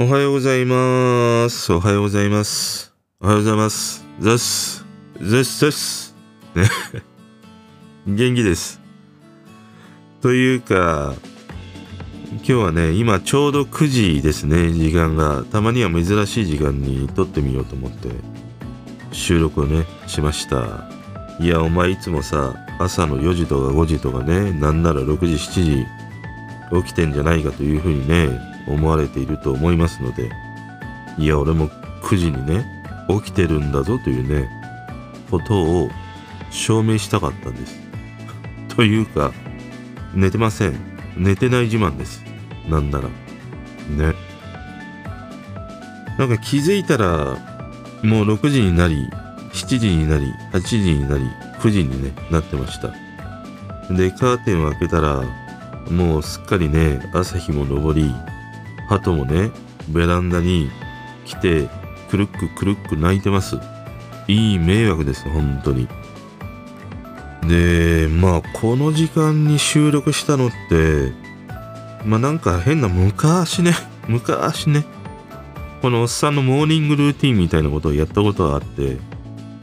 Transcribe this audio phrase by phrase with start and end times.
[0.00, 1.72] おはようございます。
[1.72, 2.94] おはようございます。
[3.20, 4.06] おはようございます。
[4.20, 4.84] ザス、
[5.20, 6.14] ザスザス。
[6.54, 6.68] ね。
[8.06, 8.80] 元気です。
[10.20, 11.16] というか、
[12.30, 15.42] 今日はね、今ちょうど9時ですね、時間が。
[15.50, 18.10] たまには珍しい時間に撮ってみようと思って、
[19.10, 20.88] 収録をね、しました。
[21.40, 25.86] いや、お前いつもさ、朝の4時とか5時とかね、なんなら6時、7時、
[26.86, 30.30] 起きてんじゃないかというふうにね、思われていると思いますので、
[31.18, 31.68] いや、俺も
[32.02, 32.64] 9時にね、
[33.08, 34.48] 起きてるんだぞというね、
[35.30, 35.90] ことを
[36.50, 37.78] 証明したかったんです。
[38.74, 39.32] というか、
[40.14, 40.74] 寝てません。
[41.16, 42.24] 寝てない自慢です。
[42.68, 43.08] なんなら。
[43.08, 44.14] ね。
[46.18, 47.36] なんか気づいたら、
[48.02, 49.08] もう6時になり、
[49.52, 51.24] 7時になり、8時になり、
[51.60, 52.88] 9時に、ね、なってました。
[53.92, 55.22] で、カーテンを開けたら、
[55.90, 58.14] もうすっかりね、朝日も昇り、
[58.88, 59.50] 鳩もね、
[59.88, 60.70] ベランダに
[61.24, 61.68] 来て、
[62.10, 63.58] くるっくくるっく泣いてます。
[64.26, 65.88] いい迷惑です、本当に。
[67.46, 71.12] で、まあ、この時間に収録したのって、
[72.04, 73.72] まあなんか変な昔ね、
[74.08, 74.84] 昔ね、
[75.82, 78.98] このおっさんのモーニングルーティンみたいなことをやったことがあって、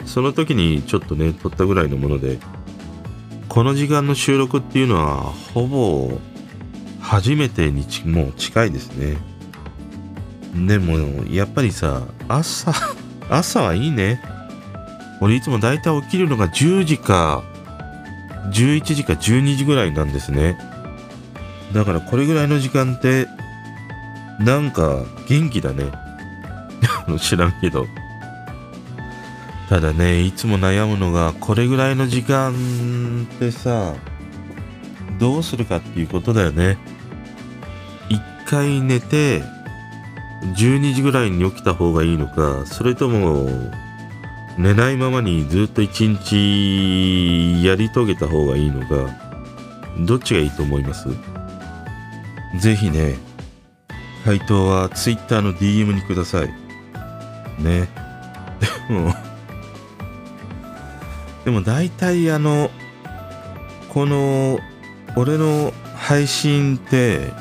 [0.06, 2.40] その時にちょっとね、撮ったぐらいのもので、
[3.50, 6.20] この時間の収録っていうのは、ほぼ、
[7.06, 9.18] 初めてにちもう近いですね。
[10.68, 12.74] でも、やっぱりさ、朝、
[13.30, 14.20] 朝はいいね。
[15.22, 17.44] 俺いつも大体起きるのが10時か、
[18.52, 20.58] 11時か12時ぐらいなんですね。
[21.74, 23.28] だからこれぐらいの時間って、
[24.40, 25.86] なんか元気だね。
[27.22, 27.86] 知らんけど。
[29.70, 33.94] ただね、いつも悩むのが、これぐらいの時間ってさ、
[35.20, 36.95] どうするかっていうことだよね。
[38.46, 39.42] 一回寝て、
[40.56, 43.50] 12時ぐらいに起きた方がいいのか、それとも、
[44.60, 49.10] 寝ないままにずっと一日やり遂げた方がいいのか、
[50.06, 51.10] どっちがいいと思います？
[52.60, 53.16] ぜひね、
[54.24, 56.54] 回答は Twitter の DM にください。
[57.64, 57.90] ね。
[58.88, 59.16] でも、
[61.46, 62.70] でも大体あの、
[63.90, 64.60] この、
[65.16, 67.34] 俺の配信って、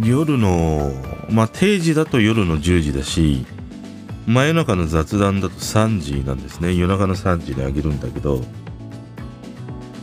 [0.00, 0.92] 夜の、
[1.30, 3.46] まあ定時だと夜の10時だし、
[4.26, 6.74] 真夜中の雑談だと3時なんですね。
[6.74, 8.42] 夜中の3時にあげるんだけど、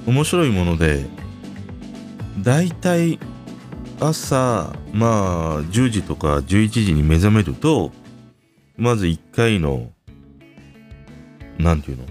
[0.06, 1.06] 面白いもので、
[2.40, 3.20] だいたい
[4.00, 7.92] 朝、まあ10時とか11時に目覚めると、
[8.78, 9.92] まず1回の、
[11.58, 12.06] なんていうの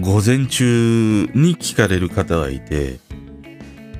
[0.00, 2.98] 午前中に聞かれる方がいて、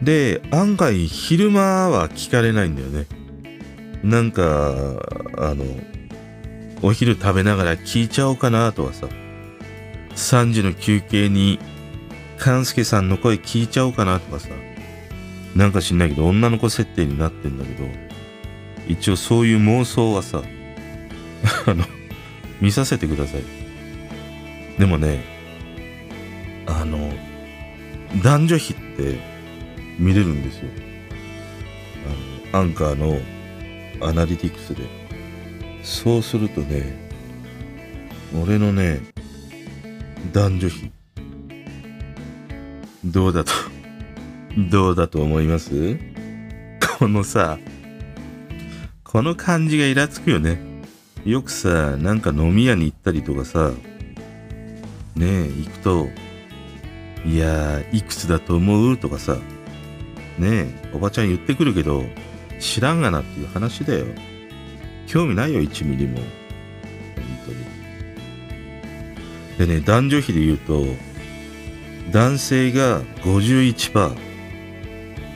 [0.02, 3.06] で、案外昼間は聞かれないんだよね。
[4.02, 4.42] なんか、
[5.38, 5.64] あの、
[6.82, 9.08] お昼食べながら聞いちゃおうかなとかさ、
[10.14, 11.58] 3時の休憩に、
[12.38, 14.50] 勘介さんの声聞いちゃおうかなとかさ、
[15.54, 17.88] なんか知んないけど女の子設定になってんだけど、
[18.88, 20.42] 一応そういう妄想はさ、
[21.66, 21.84] あの、
[22.60, 23.42] 見させてください。
[24.78, 25.24] でもね、
[26.66, 27.12] あの、
[28.22, 29.33] 男女比って
[29.98, 30.70] 見れるんですよ。
[32.52, 33.18] あの、アンカーの
[34.06, 34.82] アナリティクスで。
[35.82, 37.10] そうするとね、
[38.42, 39.00] 俺のね、
[40.32, 40.90] 男女比、
[43.04, 43.52] どうだと、
[44.70, 45.98] どうだと思います？
[46.98, 47.58] このさ、
[49.02, 50.58] この感じがイラつくよね。
[51.24, 53.72] よくさ、なんか飲み屋に行ったりとかさ、
[55.16, 56.08] ねえ、行くと、
[57.26, 58.96] いやー、いくつだと思う？
[58.96, 59.36] とかさ、
[60.38, 62.04] ねえ、おばちゃん言ってくるけど、
[62.58, 64.06] 知らんがなっていう話だよ。
[65.06, 66.18] 興味ないよ、1ミリも。
[66.18, 66.26] 本
[69.58, 69.68] 当に。
[69.68, 70.86] でね、男女比で言うと、
[72.10, 74.16] 男性が51%、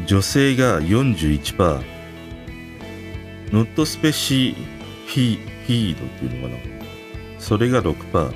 [0.06, 1.82] 女性が41%、
[3.52, 4.54] ノットスペシ
[5.06, 6.60] フィフィードっていうのかな。
[7.38, 8.32] それが6%、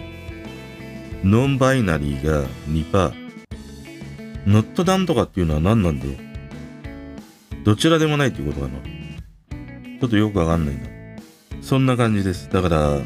[1.24, 3.12] ノンバイナリーが2%、
[4.46, 6.12] ノットなんとかっていうのは何なんだよ。
[7.64, 8.78] どちらでもないっていうことかな。
[10.00, 10.82] ちょっとよくわかんないな。
[11.60, 12.50] そんな感じです。
[12.50, 13.00] だから、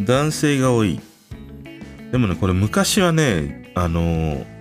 [0.00, 1.00] 男性が多い。
[2.12, 4.52] でもね、これ昔はね、あのー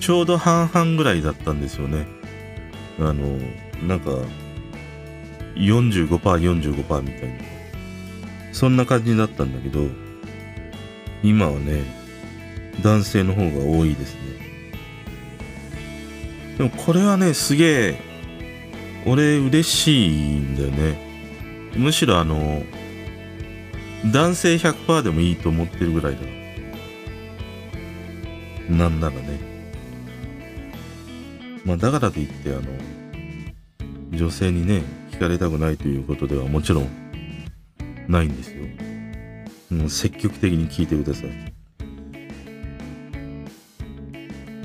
[0.00, 2.06] ちょうど半々ぐらいだったんですよね。
[2.98, 4.10] あのーなんか、
[5.56, 7.34] 45%、45%みたいな。
[8.52, 9.88] そんな感じだったんだけど、
[11.22, 11.84] 今はね、
[12.82, 14.20] 男性の方が多いですね。
[16.58, 18.00] でもこれはね、すげえ、
[19.06, 20.98] 俺嬉しいんだよね。
[21.76, 22.62] むしろあの
[24.12, 26.20] 男性100%でもいいと思ってるぐらいだ
[28.70, 29.40] なんならね。
[31.64, 32.62] まあだからといってあの
[34.12, 36.88] 女性にね聞かれたくないということではもちろん
[38.08, 38.64] ないんですよ。
[39.70, 41.30] もう積極的に聞いてください。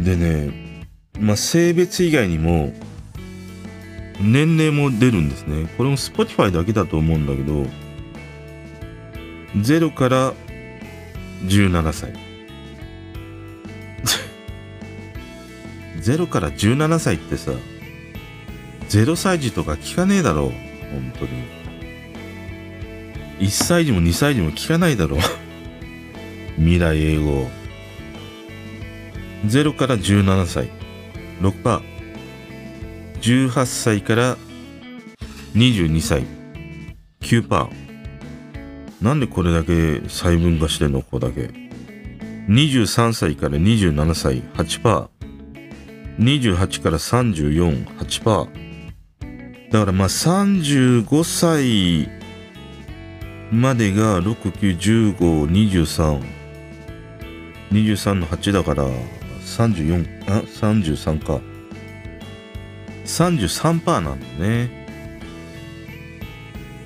[0.03, 0.68] でね
[1.19, 2.73] まあ性別以外にも
[4.21, 5.69] 年齢も出るんですね。
[5.77, 7.65] これも Spotify だけだと思うんだけど
[9.55, 10.33] 0から
[11.45, 12.13] 17歳。
[16.01, 17.51] 0から17歳ってさ
[18.89, 20.51] 0歳児とか聞かねえだろう。
[20.91, 21.31] 本当に。
[23.39, 25.19] 1歳児も2歳児も聞かないだろう。
[26.57, 27.49] 未来英語
[29.45, 30.78] 0から17歳。
[31.39, 31.81] 6%
[33.21, 34.37] 18歳から
[35.55, 36.25] 22歳。
[37.21, 37.69] 9%
[39.01, 41.01] なんでこれだけ細分化してんの？
[41.01, 41.51] ここだけ。
[42.49, 44.41] 23歳から27歳。
[44.53, 48.47] 8%28 から348%
[49.71, 52.09] だからまあ35歳
[53.51, 56.23] までが691523
[57.71, 58.85] 23の8だから。
[59.57, 61.41] 34あ33か。
[63.05, 64.87] 33%なんだね。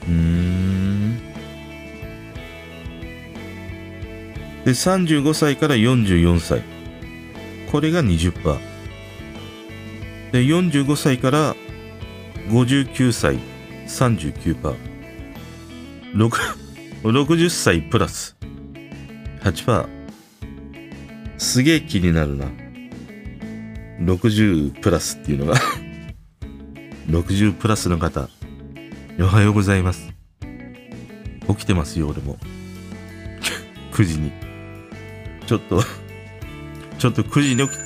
[0.08, 1.18] うーん。
[4.64, 6.64] で35歳から44歳。
[7.72, 8.60] これが20%
[10.32, 11.56] で45歳から
[12.50, 13.40] 59歳。
[13.88, 14.76] 39%。
[16.16, 16.64] 6
[17.04, 18.38] 60歳プラス。
[19.42, 20.03] 8%
[21.44, 22.46] すげえ気になるな。
[24.00, 25.56] 60プラスっていうのが。
[27.08, 28.30] 60プラスの方
[29.20, 30.14] おはようございます。
[31.50, 32.38] 起きてますよ俺も。
[33.92, 34.32] 9時に。
[35.46, 35.84] ちょっと
[36.98, 37.78] ちょっと9時に起き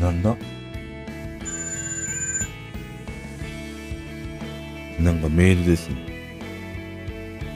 [0.00, 0.36] なんだ？
[4.98, 6.11] なんかメールですね。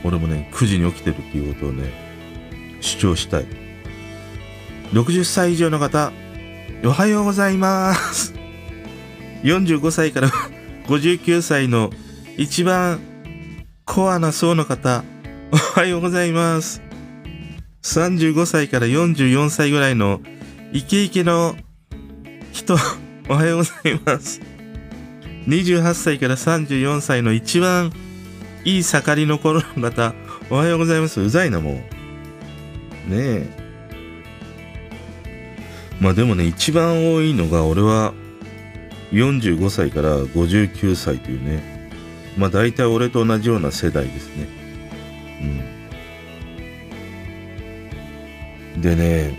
[0.06, 1.92] 俺もね9時に起きてるっていうことをね
[2.80, 3.46] 主張したい。
[4.92, 6.12] 60歳以上の方
[6.84, 8.34] おはようございます。
[9.42, 10.30] 45歳から
[10.86, 11.90] 59歳の
[12.36, 13.00] 一番
[13.84, 15.04] コアな層の方
[15.50, 16.82] おはようございます。
[17.82, 20.20] 35歳から44歳ぐらいの
[20.72, 21.56] イケイケの
[22.52, 22.76] 人
[23.28, 24.40] おはようございます。
[25.46, 27.92] 28歳から34歳の一番
[28.66, 30.12] いい盛りの頃 の方
[30.50, 31.20] おはようございます。
[31.20, 31.84] うざいなも
[33.08, 33.46] うねえ。
[36.00, 38.12] まあでもね一番多いのが俺は
[39.12, 41.90] 45歳から59歳というね。
[42.36, 44.48] まあ大体俺と同じような世代ですね。
[48.74, 48.82] うん。
[48.82, 49.38] でね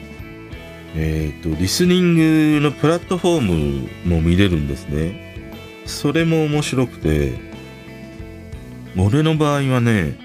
[0.96, 5.36] えっ、とリスニングのプラットフォームも見れるんですね。
[5.86, 7.47] それも面白くて。
[9.00, 10.18] 俺の場合はね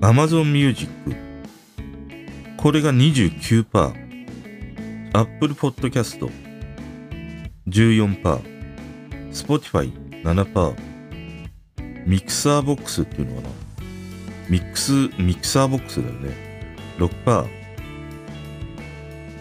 [0.00, 0.90] Amazon Music
[2.56, 3.92] これが29%、
[5.12, 6.26] Apple Podcast
[7.68, 8.42] 14%、
[9.30, 9.92] Spotify
[10.22, 10.74] 7%、
[12.06, 13.54] ミクサーボックスっていうのかな
[14.48, 16.76] ミックス、ミクサーボックスだよね。
[16.98, 17.46] 6%、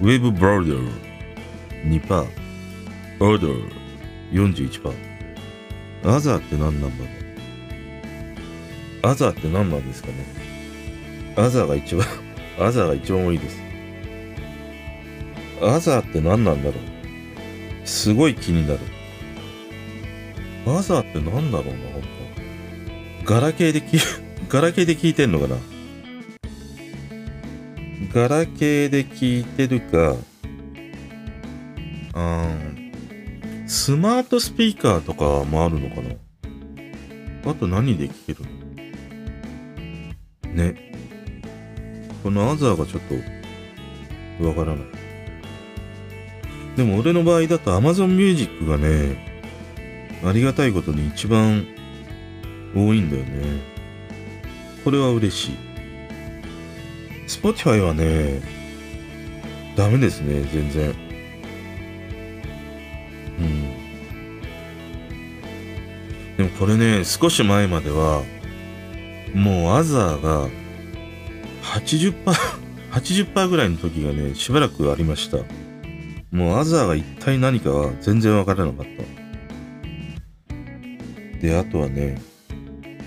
[0.01, 0.87] Web Browser
[1.85, 2.27] 2%、
[3.19, 3.71] Order
[4.31, 5.14] 41%。
[6.05, 7.09] アザーって何なんだろ
[9.03, 9.07] う？
[9.07, 10.13] アザーって何なんですかね？
[11.35, 12.05] アザーが一番
[12.59, 13.59] アザーが一番多いです。
[15.61, 17.87] アザーって何なんだろう？
[17.87, 18.79] すごい気になる。
[20.67, 22.07] アザーって何だろうな、ほんと。
[23.25, 23.99] ガラケーで聞、
[24.49, 25.57] ガラケーで聞いてんのかな？
[28.13, 30.15] ガラケーで聞いてるか、
[32.13, 32.47] あ
[33.67, 36.15] スマートスピーカーとかもあるのかな？
[37.51, 38.41] あと何で聞ける
[40.45, 40.53] の？
[40.53, 40.93] ね。
[42.23, 43.03] このアザーがちょっ
[44.39, 44.85] とわからない。
[46.75, 49.17] でも俺の場合だと Amazon Music がね、
[50.23, 51.65] ありがたいことに一番
[52.75, 53.61] 多いんだよね。
[54.83, 55.55] これは嬉しい。
[57.27, 58.41] Spotify はね、
[59.75, 61.04] ダメですね、全然。
[66.59, 68.23] これね、少し前までは、
[69.33, 70.47] もうアザーが
[71.61, 72.13] 80%、
[72.91, 75.39] 80%ぐらいの時がね、しばらくありました。
[76.31, 78.85] もうアザーが一体何かは全然わからなかっ
[81.37, 81.41] た。
[81.41, 82.21] で、あとはね、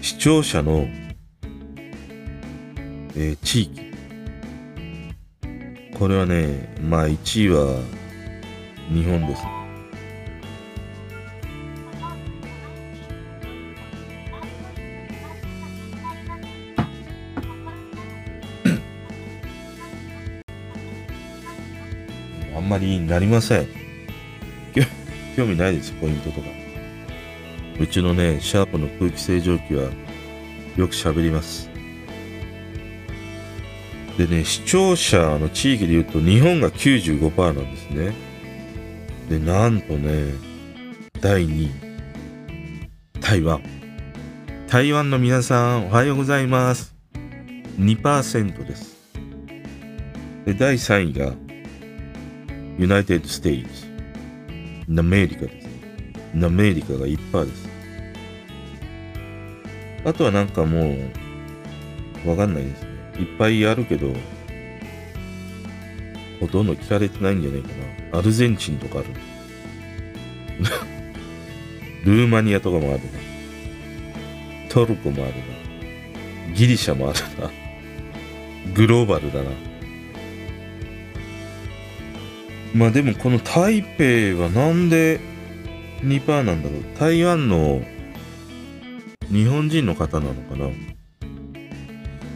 [0.03, 0.87] 視聴者の、
[3.17, 3.89] えー地域。
[5.99, 7.81] これはね、まあ1位は
[8.93, 9.43] 日本です。
[22.69, 23.67] んまりなりません。
[25.35, 26.49] 興味ないです、ポイントとか。
[27.81, 29.85] うちのね、シャープの空気清浄機は
[30.77, 31.71] よく喋ります。
[34.19, 38.13] でね、視聴者の地域で言うと日本が95%なんですね。
[39.31, 40.35] で、なんとね、
[41.21, 41.71] 第2位、
[43.21, 43.63] 台湾。
[44.67, 46.95] 台湾の皆さん、おはようございます。
[47.79, 48.99] 2%です。
[50.45, 51.33] で、第3位が、
[52.79, 53.87] ユナイテッド・ステイツ。
[54.97, 55.69] アメリカです。
[56.35, 57.69] アメリカが1%です。
[60.05, 60.97] あとはなんかも
[62.25, 62.91] う、わかんないですね。
[63.19, 64.15] いっぱいあるけど、
[66.39, 67.69] ほとんど聞かれてないんじゃないか
[68.13, 68.19] な。
[68.21, 69.09] アルゼンチンとかある。
[72.07, 73.03] ルーマニアとかもあるな。
[74.69, 76.55] トルコもあるな。
[76.55, 77.51] ギリシャもあるな。
[78.73, 79.68] グローバルだな。
[82.75, 84.05] まあでもこの台北
[84.41, 85.21] はなんで
[86.03, 86.83] 2%なんだろう？
[86.99, 87.83] 台湾の
[89.31, 90.69] 日本人の方なのかな？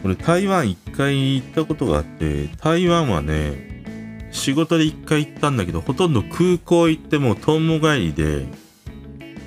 [0.03, 8.45] 俺台湾一回行ったことがあって、台湾はね、仕事で一回行ったんだけど、ほとんど空港行ってもとんも帰りで、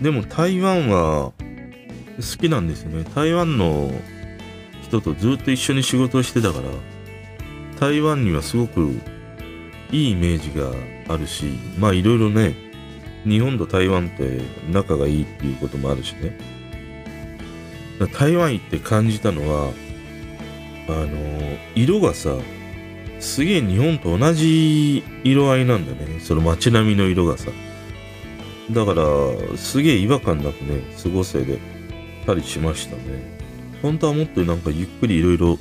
[0.00, 1.32] でも台湾は
[2.16, 3.04] 好きなんですよね。
[3.14, 3.90] 台湾の
[4.82, 6.70] 人とずっと一緒に仕事をしてたから、
[7.78, 8.98] 台湾にはすごく
[9.90, 10.72] いいイメージが
[11.08, 11.44] あるし、
[11.78, 12.54] まあいろいろね、
[13.24, 14.40] 日本と台湾って
[14.70, 16.36] 仲がいいっていうこともあるしね。
[18.12, 19.72] 台湾行って感じたのは、
[20.88, 21.08] あの、
[21.74, 22.36] 色がさ、
[23.18, 26.20] すげえ日本と同じ色合いなんだね。
[26.20, 27.50] その街並みの色がさ。
[28.70, 29.04] だから、
[29.56, 31.58] すげえ違和感なくね、過ごせで
[32.26, 33.02] たりしましたね。
[33.82, 35.58] 本当はもっとなんかゆっくりいろいろ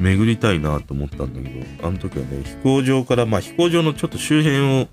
[0.00, 4.88] 巡りたいなと思ったんだけど、あの時はね、飛行場から、まあ飛行場のちょっと周辺を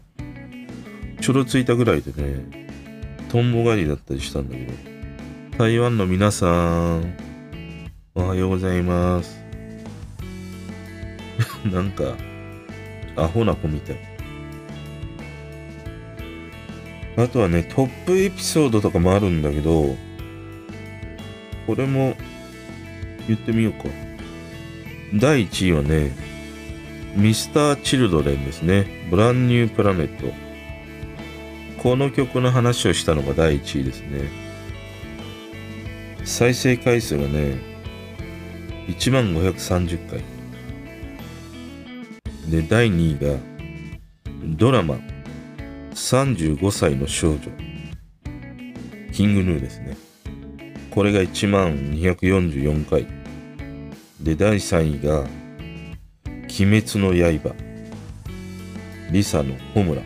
[1.21, 2.69] ちょろついたぐらいでね、
[3.29, 4.73] とんぼ狩りだったりしたんだけど、
[5.57, 7.15] 台湾の皆さん、
[8.15, 9.39] おはようございます。
[11.65, 12.15] なんか、
[13.15, 13.97] アホな子みたい。
[17.17, 19.95] あとはね、トップエピソードとかもあるんだけど、
[21.67, 22.15] これも
[23.27, 24.08] 言ってみようか。
[25.13, 26.11] 第1位はね、
[27.15, 29.07] ミスター・チルドレンですね。
[29.09, 30.31] ブランニュー・プラネット。
[31.81, 34.29] この曲の話をしたのが第1位ですね。
[36.25, 37.55] 再生回数がね、
[38.87, 40.21] 1万530回。
[42.51, 43.39] で、第2位が、
[44.57, 44.99] ドラマ、
[45.91, 47.39] 35歳の少女。
[49.11, 49.97] キングヌーですね。
[50.91, 53.18] これが1万244回。
[54.21, 55.29] で、第3位が、鬼
[56.81, 57.55] 滅の刃。
[59.11, 60.01] リサのホムラ。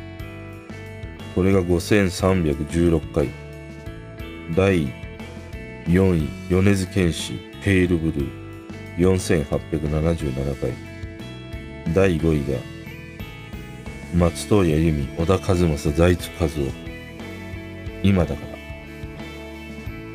[1.34, 3.28] これが5316回。
[4.56, 4.88] 第
[5.88, 8.30] 4位、米津玄師、ペールブルー。
[9.00, 10.72] 4877回。
[11.92, 12.60] 第5位が、
[14.14, 16.52] 松任谷由実、小田和正、財津和夫。
[18.04, 18.54] 今だから。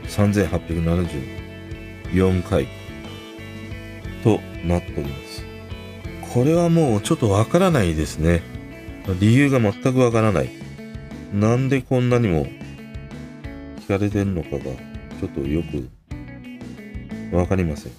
[0.08, 2.77] 3874回。
[4.22, 5.44] となっております。
[6.34, 8.42] これはもうちょっとわからないですね。
[9.20, 10.50] 理由が全くわからない。
[11.32, 12.46] なんでこんなにも
[13.80, 15.88] 聞かれてんのかが、ちょっとよく
[17.36, 17.92] わかりません。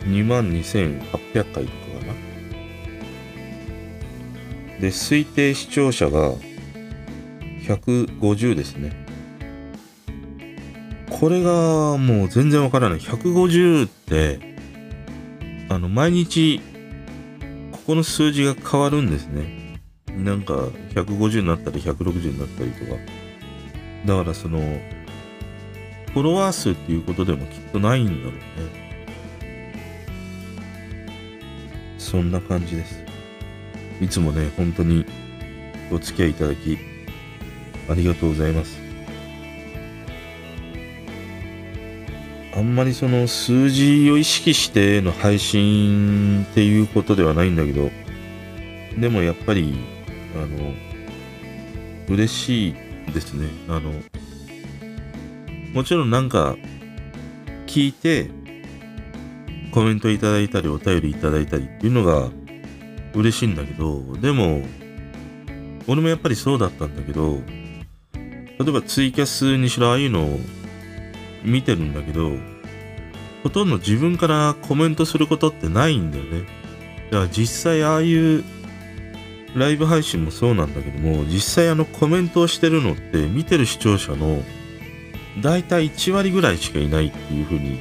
[0.06, 1.66] 2万2800回とかか
[4.78, 4.80] な？
[4.80, 6.32] で、推定視聴者が
[7.66, 8.92] 150ですね。
[11.10, 12.98] これがもう全然わからない。
[12.98, 14.47] 150って、
[15.68, 16.60] あの、毎日
[17.72, 19.78] ここの数字が変わるんですね。
[20.08, 20.54] なんか
[20.94, 22.92] 150になったり160になったりとか。
[24.06, 24.60] だからその、
[26.12, 28.40] フォロワー数っていうことでもきっとないんだろうね。
[31.98, 33.04] そんな感じです。
[34.00, 35.04] いつもね、本当に
[35.90, 36.78] お付き合いいただき、
[37.90, 38.87] ありがとうございます。
[42.54, 47.90] あんまりその数字を意識しての配信っていうことではないんだけど、
[48.98, 49.74] でもやっぱり、
[50.34, 50.72] あの、
[52.08, 52.74] 嬉しい
[53.12, 53.48] ですね。
[53.68, 53.92] あの、
[55.72, 56.56] もちろんなんか、
[57.66, 58.30] 聞いて、
[59.70, 62.30] コメントいただいたり、お便りいただいたりっていうのが
[63.14, 64.62] 嬉しいんだけど、でも、
[65.86, 67.40] 俺もやっぱりそうだったんだけど、
[68.58, 70.40] 例えばツイキャスにしろああいうのを
[71.42, 72.32] 見てるんだけど、
[73.42, 76.42] ほとんど自分からコメントすることってないんだよね。
[77.10, 78.44] だから実際ああいう
[79.54, 84.42] ライブ配信もそうなんだけども、実際あのコメントをしてるのって見てる視聴者の
[85.40, 87.78] 大体1割ぐらいしかいないっていう風に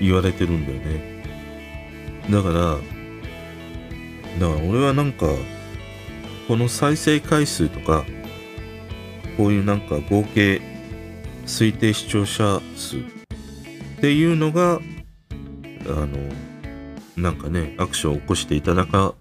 [0.00, 1.22] 言われてるんだよね。
[2.30, 2.60] だから、だ
[4.54, 5.26] から俺はなんか、
[6.46, 8.04] この再生回数とか、
[9.36, 10.60] こういうなんか合計
[11.48, 13.00] 推定視聴者数っ
[14.00, 14.80] ていうのが、あ
[15.88, 16.08] の、
[17.16, 19.14] なんかね、アクションを起こしていただか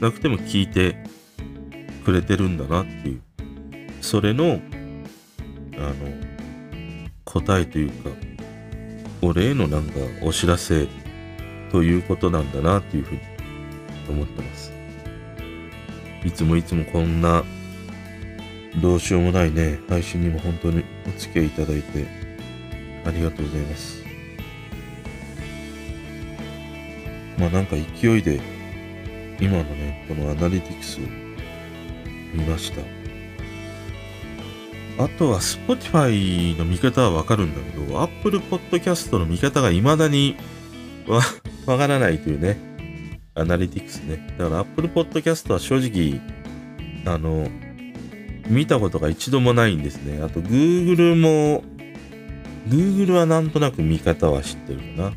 [0.00, 0.96] なくても聞いて
[2.04, 3.22] くれてるんだなっていう、
[4.02, 4.60] それの、
[5.76, 5.94] あの、
[7.24, 8.10] 答えというか、
[9.22, 10.86] 俺へのなんかお知らせ
[11.72, 13.20] ということなんだなっていうふうに
[14.10, 14.72] 思ってます。
[16.22, 17.44] いつもいつもこんな
[18.80, 22.06] どうしようもないね、配信にも本当にお付き合いいただいて、
[23.04, 24.04] ありがとうございます。
[27.38, 28.40] まあなんか勢いで、
[29.40, 30.98] 今のね、このアナリティクス
[32.34, 32.82] 見ました。
[35.02, 40.36] あとは Spotify の見方はわかるんだけど、Apple Podcast の見方が未だに
[41.06, 41.20] わ、
[41.66, 42.58] わからないというね、
[43.34, 44.34] アナリティクスね。
[44.38, 46.20] だから Apple Podcast は正直、
[47.04, 47.48] あの、
[48.48, 50.22] 見たことが一度もないんですね。
[50.22, 51.64] あと Google も、
[52.68, 55.12] Google はなんとなく見方は知ってるかな。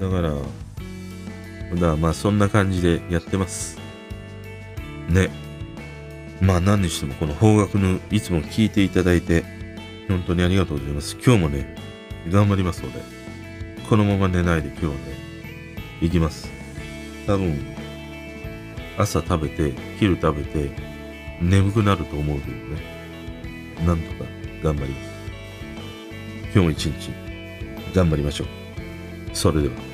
[0.00, 3.78] だから、だからまあそんな感じでやってます。
[5.08, 5.30] ね。
[6.40, 9.44] まあ何にしてもこの方角のいつも聞いていただいて、
[10.08, 11.16] 本当にありがとうございます。
[11.24, 11.76] 今日もね、
[12.30, 13.00] 頑張りますので、
[13.88, 14.98] このまま寝ないで今日はね、
[16.00, 16.48] 行きます。
[17.26, 17.58] 多分、
[18.96, 20.87] 朝食べて、昼食べて、
[21.40, 22.82] 眠くなると思うけどね。
[23.86, 24.30] なんとか
[24.62, 25.08] 頑張ります。
[26.44, 27.10] 今日も一日
[27.94, 28.46] 頑張りましょう。
[29.32, 29.87] それでは。